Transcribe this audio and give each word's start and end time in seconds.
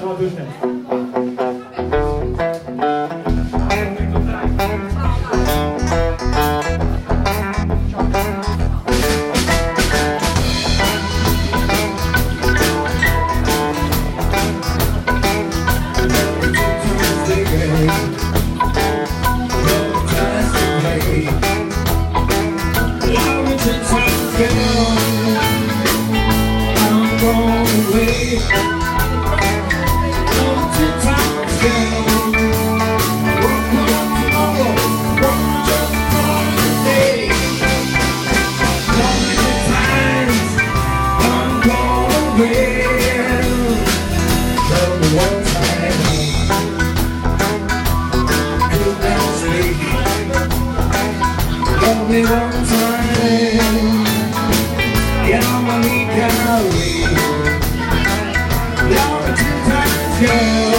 Tchau, 0.00 0.16
Deus 0.16 0.32
não. 0.32 0.69
Me 52.10 52.22
one 52.22 52.50
time, 52.50 54.04
yeah, 55.28 55.40
I'm 55.44 55.68
a 55.70 56.06
calorie. 56.10 57.06
You're 58.90 59.36
two 59.36 59.54
times 59.70 60.20
girl. 60.20 60.69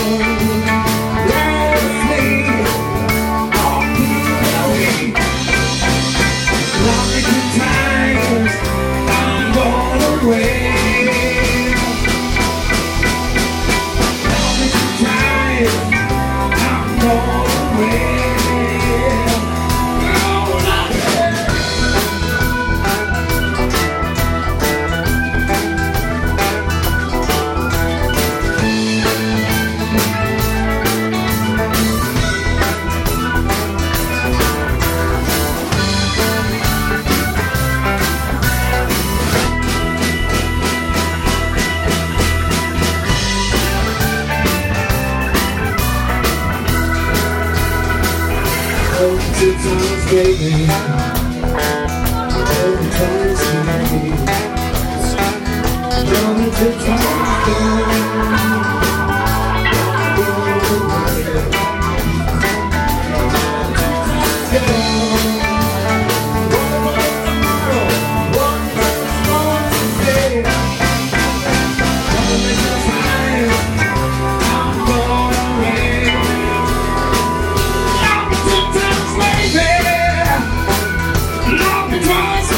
Two 49.42 49.54
times, 49.54 50.06
baby. 50.12 50.68
Oh, 52.54 52.78
twice, 52.94 53.44
baby. 53.66 54.14
Two 56.58 56.70
times, 56.86 57.34
girl. 57.48 58.01
Grazie. 82.02 82.51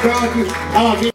Crack, 0.00 1.09